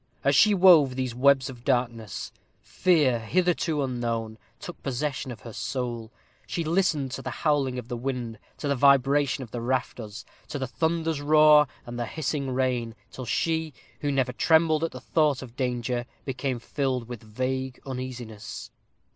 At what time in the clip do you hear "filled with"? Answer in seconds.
16.57-17.21